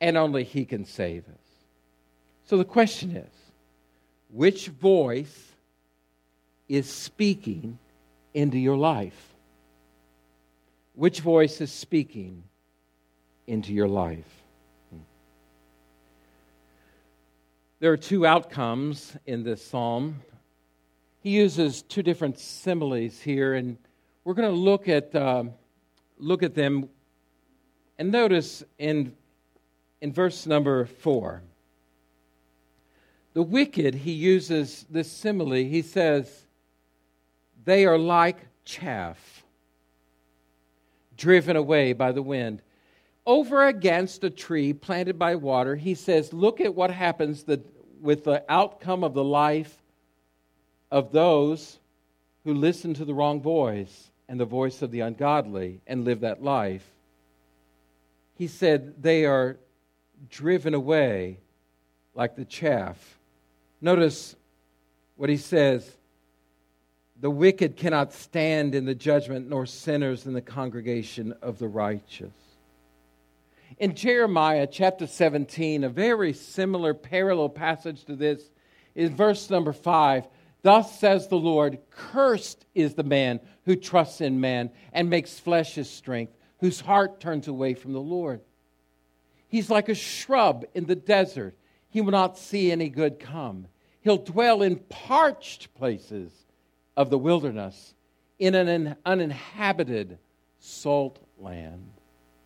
[0.00, 1.44] and only he can save us.
[2.44, 3.32] So the question is
[4.30, 5.52] which voice
[6.68, 7.78] is speaking
[8.34, 9.34] into your life?
[10.94, 12.44] Which voice is speaking
[13.46, 14.42] into your life?
[17.80, 20.22] There are two outcomes in this psalm.
[21.20, 23.76] He uses two different similes here, and
[24.24, 25.44] we're going to look at, uh,
[26.18, 26.88] look at them.
[27.98, 29.14] And notice in,
[30.00, 31.42] in verse number four,
[33.34, 35.52] the wicked, he uses this simile.
[35.52, 36.46] He says,
[37.64, 39.44] They are like chaff
[41.16, 42.62] driven away by the wind.
[43.26, 47.44] Over against a tree planted by water, he says, Look at what happens
[48.00, 49.82] with the outcome of the life
[50.90, 51.78] of those
[52.44, 56.42] who listen to the wrong voice and the voice of the ungodly and live that
[56.42, 56.84] life.
[58.34, 59.58] He said, They are
[60.28, 61.38] driven away
[62.14, 63.18] like the chaff.
[63.80, 64.36] Notice
[65.16, 65.96] what he says
[67.20, 72.32] the wicked cannot stand in the judgment, nor sinners in the congregation of the righteous.
[73.78, 78.50] In Jeremiah chapter 17, a very similar parallel passage to this
[78.94, 80.26] is verse number 5.
[80.62, 85.74] Thus says the Lord, Cursed is the man who trusts in man and makes flesh
[85.74, 88.40] his strength, whose heart turns away from the Lord.
[89.48, 91.54] He's like a shrub in the desert.
[91.90, 93.66] He will not see any good come.
[94.00, 96.32] He'll dwell in parched places
[96.96, 97.92] of the wilderness
[98.38, 100.16] in an uninhabited
[100.58, 101.90] salt land.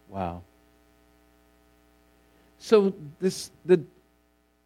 [0.08, 0.42] Wow.
[2.58, 3.84] So this the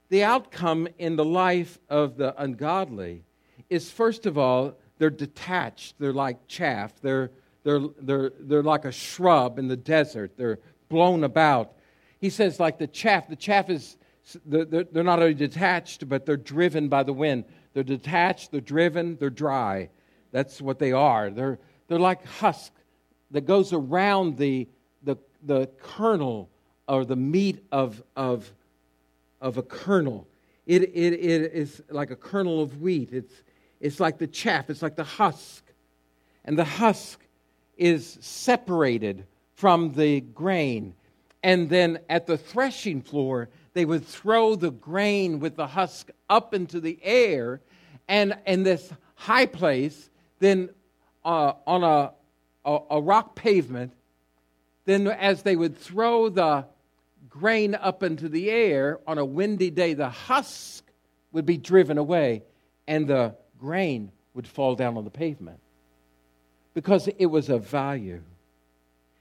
[0.08, 3.22] the outcome in the life of the ungodly
[3.68, 7.30] is first of all they're detached they're like chaff they're
[7.64, 11.72] they're they're they're like a shrub in the desert they're blown about
[12.20, 13.96] he says like the chaff the chaff is
[14.46, 17.44] they're, they're not only detached but they're driven by the wind
[17.74, 19.88] they're detached, they're driven, they're dry.
[20.30, 21.30] That's what they are.
[21.30, 22.72] They're, they're like husk
[23.30, 24.68] that goes around the,
[25.02, 26.50] the, the kernel
[26.86, 28.52] or the meat of, of,
[29.40, 30.26] of a kernel.
[30.66, 33.10] It, it, it is like a kernel of wheat.
[33.12, 33.32] It's,
[33.80, 35.64] it's like the chaff, it's like the husk.
[36.44, 37.20] And the husk
[37.76, 40.94] is separated from the grain.
[41.42, 46.54] And then at the threshing floor, they would throw the grain with the husk up
[46.54, 47.60] into the air,
[48.08, 50.68] and in this high place, then
[51.24, 52.12] uh, on a,
[52.64, 53.92] a, a rock pavement,
[54.84, 56.66] then as they would throw the
[57.28, 60.84] grain up into the air on a windy day, the husk
[61.32, 62.42] would be driven away
[62.86, 65.61] and the grain would fall down on the pavement
[66.74, 68.22] because it was of value.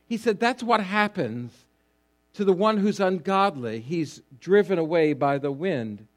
[0.08, 1.52] He said that's what happens
[2.34, 6.08] to the one who's ungodly, he's driven away by the wind.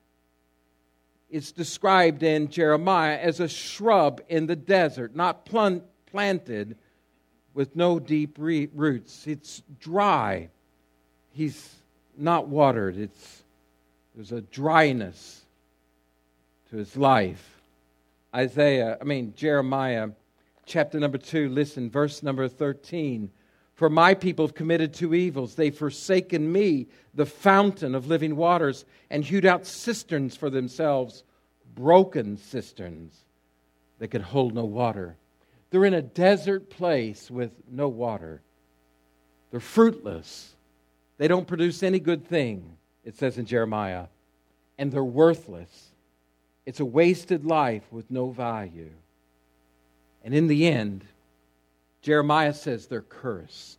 [1.31, 6.77] It's described in Jeremiah as a shrub in the desert, not planted
[7.55, 9.27] with no deep re- roots.
[9.27, 10.51] It's dry.
[11.33, 11.75] He's
[12.17, 12.97] not watered.
[12.97, 13.43] It's,
[14.15, 15.43] there's a dryness
[16.71, 17.61] to his life.
[18.33, 20.11] Isaiah, I mean, Jeremiah
[20.67, 23.31] chapter number 2, listen, verse number 13.
[23.75, 25.55] For my people have committed two evils.
[25.55, 31.25] They've forsaken me, the fountain of living waters, and hewed out cisterns for themselves,
[31.75, 33.25] broken cisterns
[33.99, 35.17] that could hold no water.
[35.71, 38.43] They're in a desert place with no water.
[39.51, 40.55] They're fruitless.
[41.19, 44.07] They don't produce any good thing, it says in Jeremiah.
[44.79, 45.91] And they're worthless.
[46.65, 48.91] It's a wasted life with no value.
[50.25, 51.05] And in the end,
[52.01, 53.79] Jeremiah says they're cursed.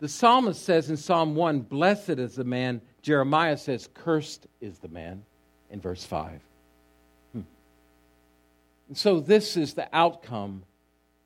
[0.00, 2.80] The psalmist says in Psalm 1, Blessed is the man.
[3.02, 5.24] Jeremiah says, Cursed is the man
[5.70, 6.40] in verse 5.
[7.32, 7.40] Hmm.
[8.88, 10.64] And so this is the outcome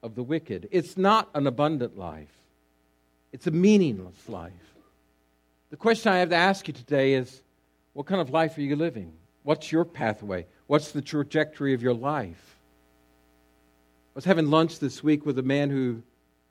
[0.03, 0.69] of the wicked.
[0.71, 2.33] It's not an abundant life,
[3.33, 4.53] it's a meaningless life.
[5.71, 7.43] The question I have to ask you today is
[7.95, 9.13] what kind of life are you living?
[9.43, 10.47] What's your pathway?
[10.67, 12.52] What's the trajectory of your life?
[14.15, 16.03] Was having lunch this week with a man who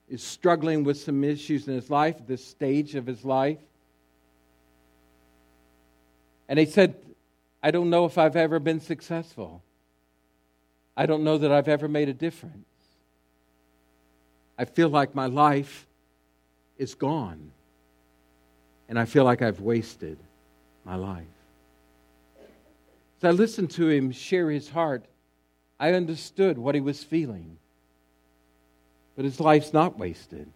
[0.09, 3.59] is struggling with some issues in his life, this stage of his life.
[6.49, 6.95] And he said,
[7.63, 9.61] I don't know if I've ever been successful.
[10.97, 12.65] I don't know that I've ever made a difference.
[14.57, 15.87] I feel like my life
[16.77, 17.51] is gone.
[18.89, 20.17] And I feel like I've wasted
[20.83, 21.23] my life.
[23.21, 25.05] As I listened to him share his heart,
[25.81, 27.57] I understood what he was feeling.
[29.15, 30.47] But his life's not wasted.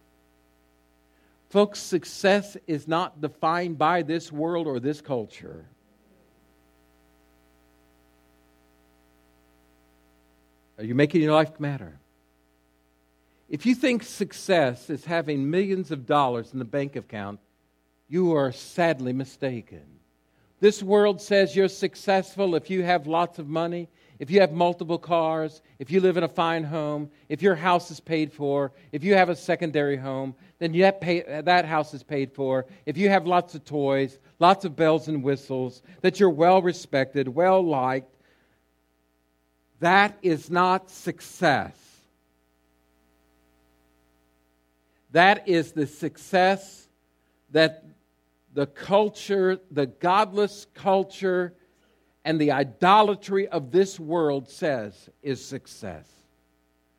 [1.50, 5.64] Folks, success is not defined by this world or this culture.
[10.78, 11.98] Are you making your life matter?
[13.48, 17.40] If you think success is having millions of dollars in the bank account,
[18.08, 19.82] you are sadly mistaken.
[20.60, 23.88] This world says you're successful if you have lots of money,
[24.18, 27.90] if you have multiple cars, if you live in a fine home, if your house
[27.90, 32.02] is paid for, if you have a secondary home, then that, pay, that house is
[32.02, 32.66] paid for.
[32.86, 37.28] If you have lots of toys, lots of bells and whistles, that you're well respected,
[37.28, 38.14] well liked,
[39.80, 41.76] that is not success.
[45.12, 46.88] That is the success
[47.50, 47.84] that
[48.54, 51.54] the culture, the godless culture,
[52.26, 56.10] and the idolatry of this world says is success.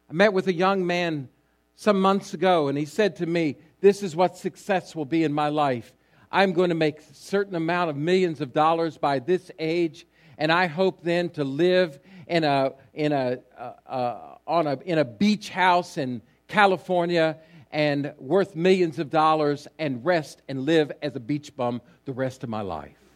[0.10, 1.28] I met with a young man
[1.76, 5.34] some months ago, and he said to me, This is what success will be in
[5.34, 5.94] my life.
[6.32, 10.08] I'm going to make a certain amount of millions of dollars by this age,
[10.38, 14.98] and I hope then to live in a, in a, uh, uh, on a, in
[14.98, 17.36] a beach house in California
[17.70, 22.46] and worth millions of dollars and rest and live as a beach bum the rest
[22.46, 23.07] of my life.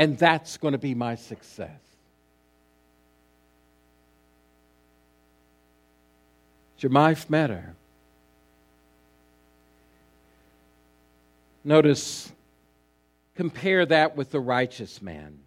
[0.00, 1.78] And that's going to be my success.
[6.78, 7.74] Your life matter?
[11.62, 12.32] Notice,
[13.34, 15.38] compare that with the righteous man.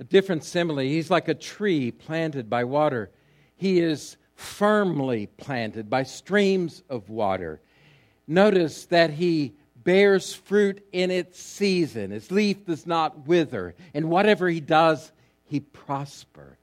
[0.00, 0.78] A different simile.
[0.78, 3.12] He's like a tree planted by water.
[3.54, 7.60] He is firmly planted by streams of water.
[8.26, 9.54] Notice that he
[9.86, 12.10] bears fruit in its season.
[12.10, 15.12] His leaf does not wither, and whatever he does,
[15.46, 16.58] he prospers.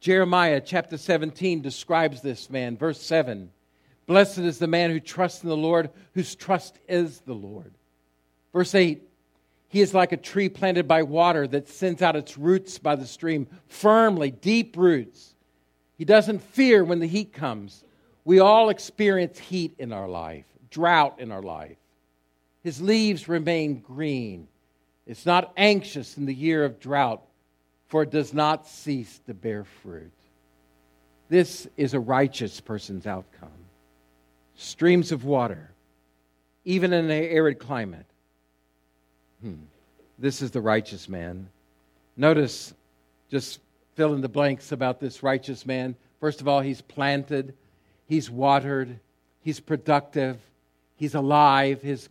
[0.00, 2.76] Jeremiah chapter 17 describes this man.
[2.76, 3.50] Verse 7
[4.06, 7.72] Blessed is the man who trusts in the Lord, whose trust is the Lord.
[8.52, 9.00] Verse 8
[9.68, 13.06] He is like a tree planted by water that sends out its roots by the
[13.06, 15.34] stream, firmly, deep roots
[16.00, 17.84] he doesn't fear when the heat comes.
[18.24, 21.76] We all experience heat in our life, drought in our life.
[22.62, 24.48] His leaves remain green.
[25.06, 27.22] It's not anxious in the year of drought,
[27.88, 30.12] for it does not cease to bear fruit.
[31.28, 33.48] This is a righteous person's outcome.
[34.56, 35.70] Streams of water,
[36.64, 38.06] even in an arid climate.
[39.42, 39.54] Hmm.
[40.18, 41.48] This is the righteous man.
[42.16, 42.74] Notice,
[43.30, 43.60] just
[43.94, 45.94] fill in the blanks about this righteous man.
[46.20, 47.54] First of all, he's planted,
[48.06, 49.00] he's watered,
[49.40, 50.36] he's productive,
[50.96, 52.08] he's alive, his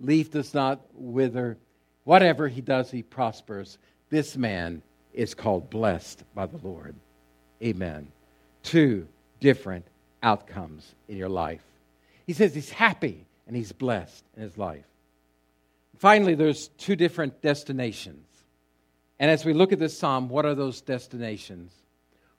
[0.00, 1.58] leaf does not wither.
[2.04, 3.78] Whatever he does, he prospers.
[4.08, 4.82] This man
[5.12, 6.94] is called blessed by the Lord.
[7.62, 8.10] Amen.
[8.62, 9.06] Two
[9.40, 9.86] different
[10.22, 11.62] outcomes in your life.
[12.26, 14.84] He says he's happy and he's blessed in his life.
[15.98, 18.26] Finally, there's two different destinations.
[19.18, 21.72] And as we look at this psalm, what are those destinations?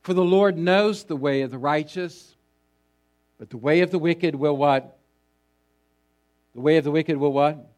[0.02, 2.36] For the Lord knows the way of the righteous,
[3.38, 4.98] but the way of the wicked will what?
[6.54, 7.72] The way of the wicked will what?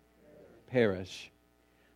[0.67, 1.31] Perish.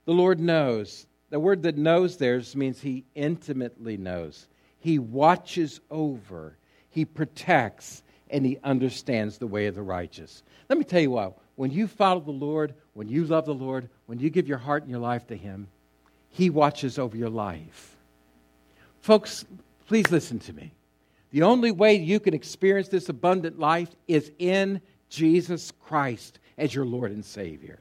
[0.06, 1.08] The Lord knows.
[1.30, 4.48] The word that knows there means he intimately knows.
[4.80, 6.56] He watches over,
[6.90, 10.44] he protects, and he understands the way of the righteous.
[10.70, 13.90] Let me tell you what, when you follow the Lord, when you love the Lord,
[14.06, 15.68] when you give your heart and your life to him,
[16.30, 17.96] he watches over your life.
[19.02, 19.46] Folks,
[19.88, 20.72] please listen to me.
[21.32, 26.86] The only way you can experience this abundant life is in Jesus Christ as your
[26.86, 27.80] Lord and Savior.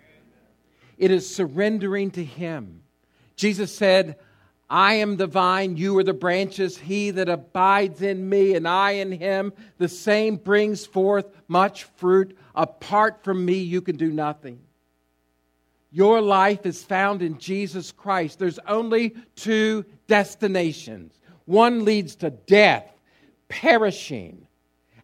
[0.98, 2.82] It is surrendering to Him.
[3.36, 4.16] Jesus said,
[4.68, 6.76] I am the vine, you are the branches.
[6.76, 12.36] He that abides in me and I in him, the same brings forth much fruit.
[12.54, 14.60] Apart from me, you can do nothing.
[15.92, 18.40] Your life is found in Jesus Christ.
[18.40, 21.12] There's only two destinations
[21.44, 22.92] one leads to death,
[23.48, 24.48] perishing,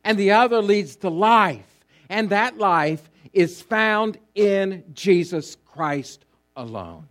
[0.02, 1.84] and the other leads to life.
[2.08, 6.24] And that life is found in Jesus Christ
[6.56, 7.08] alone.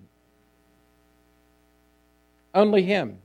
[2.54, 3.20] Only Him.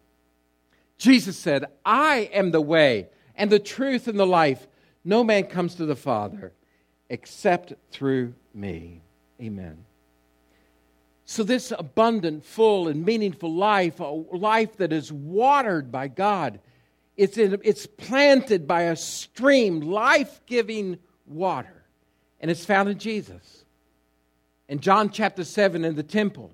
[0.99, 4.67] Jesus said, I am the way and the truth and the life.
[5.05, 6.53] No man comes to the Father
[7.09, 9.03] except through me.
[9.41, 9.85] Amen.
[11.29, 16.61] So, this abundant, full, and meaningful life, a life that is watered by God,
[17.17, 21.76] it's, in, it's planted by a stream, life giving water,
[22.41, 23.65] and it's found in Jesus.
[24.69, 26.53] In John chapter 7 in the temple,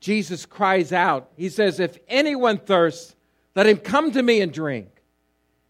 [0.00, 3.16] Jesus cries out, He says, If anyone thirsts,
[3.54, 4.88] let him come to me and drink.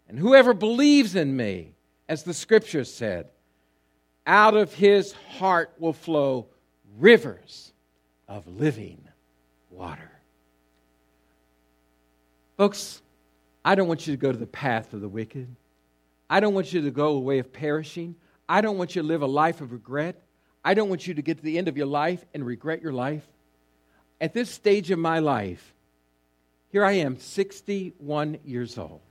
[0.07, 1.73] And whoever believes in me,
[2.07, 3.27] as the scriptures said,
[4.27, 6.47] out of his heart will flow
[6.97, 7.73] rivers
[8.27, 9.07] of living
[9.69, 10.11] water.
[12.57, 13.01] Folks,
[13.63, 15.47] I don't want you to go to the path of the wicked.
[16.29, 18.15] I don't want you to go a way of perishing.
[18.47, 20.21] I don't want you to live a life of regret.
[20.63, 22.93] I don't want you to get to the end of your life and regret your
[22.93, 23.25] life.
[24.21, 25.73] At this stage of my life,
[26.71, 29.01] here I am, 61 years old.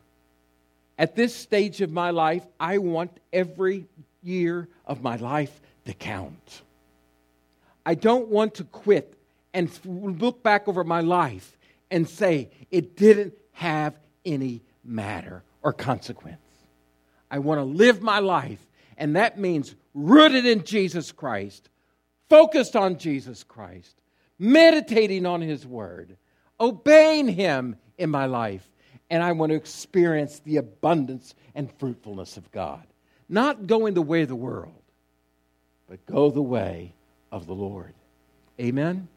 [0.98, 3.86] At this stage of my life, I want every
[4.22, 6.62] year of my life to count.
[7.84, 9.16] I don't want to quit
[9.52, 11.56] and look back over my life
[11.90, 16.38] and say it didn't have any matter or consequence.
[17.30, 18.64] I want to live my life,
[18.96, 21.68] and that means rooted in Jesus Christ,
[22.28, 24.00] focused on Jesus Christ,
[24.38, 26.16] meditating on His Word,
[26.60, 28.68] obeying Him in my life,
[29.10, 32.84] and I want to experience the abundance and fruitfulness of God.
[33.28, 34.82] Not going the way of the world,
[35.88, 36.94] but go the way
[37.30, 37.94] of the Lord.
[38.60, 39.08] Amen?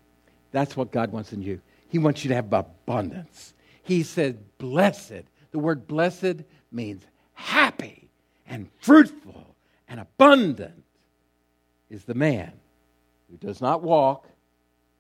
[0.52, 1.62] That's what God wants in you.
[1.90, 3.54] He wants you to have abundance.
[3.84, 5.24] He said, blessed.
[5.52, 7.04] The word blessed means
[7.34, 8.10] happy
[8.48, 9.56] and fruitful
[9.88, 10.84] and abundant
[11.90, 12.52] is the man
[13.30, 14.28] who does not walk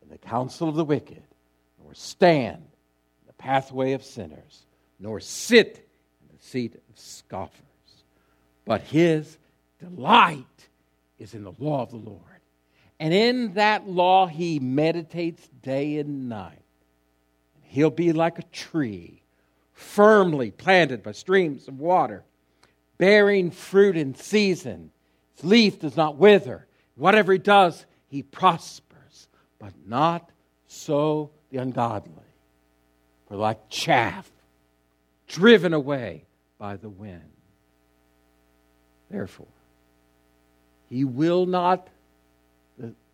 [0.01, 1.23] in the counsel of the wicked,
[1.83, 4.65] nor stand in the pathway of sinners,
[4.99, 5.87] nor sit
[6.21, 7.61] in the seat of scoffers.
[8.65, 9.37] But his
[9.79, 10.45] delight
[11.19, 12.21] is in the law of the Lord.
[12.99, 16.63] And in that law he meditates day and night.
[17.55, 19.21] And He'll be like a tree,
[19.73, 22.23] firmly planted by streams of water,
[22.97, 24.91] bearing fruit in season.
[25.33, 26.65] Its leaf does not wither.
[26.95, 29.27] Whatever he does, he prospers.
[29.59, 30.29] But not
[30.67, 32.13] so the ungodly.
[33.27, 34.29] For like chaff
[35.27, 36.23] driven away
[36.57, 37.21] by the wind.
[39.09, 39.47] Therefore,
[40.89, 41.87] he will not,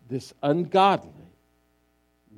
[0.08, 1.10] this ungodly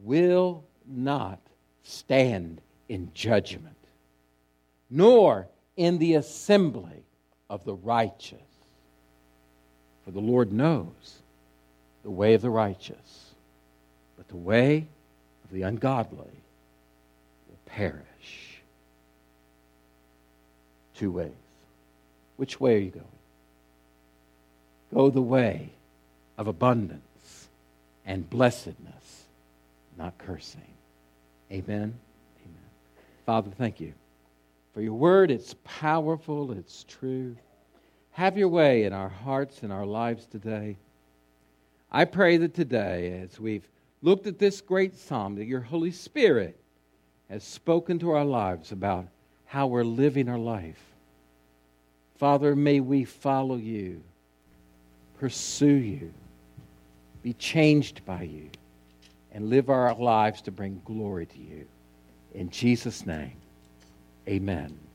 [0.02, 1.40] will not
[1.82, 3.76] stand in judgment,
[4.90, 7.05] nor in the assembly
[7.48, 8.38] of the righteous.
[10.04, 11.20] For the Lord knows
[12.02, 13.30] the way of the righteous,
[14.16, 14.86] but the way
[15.44, 18.60] of the ungodly will perish.
[20.94, 21.32] Two ways.
[22.36, 23.04] Which way are you going?
[24.94, 25.70] Go the way
[26.38, 27.48] of abundance
[28.04, 29.24] and blessedness,
[29.98, 30.60] not cursing.
[31.50, 31.94] Amen.
[32.44, 32.70] Amen.
[33.24, 33.92] Father, thank you
[34.76, 35.30] for your word.
[35.30, 37.34] It's powerful, it's true.
[38.10, 40.76] Have your way in our hearts and our lives today.
[41.90, 43.66] I pray that today, as we've
[44.02, 46.60] looked at this great psalm, that your Holy Spirit
[47.30, 49.06] has spoken to our lives about
[49.46, 50.82] how we're living our life.
[52.18, 54.02] Father, may we follow you,
[55.18, 56.12] pursue you,
[57.22, 58.50] be changed by you
[59.32, 61.66] and live our lives to bring glory to you.
[62.34, 63.32] In Jesus' name,
[64.28, 64.85] amen.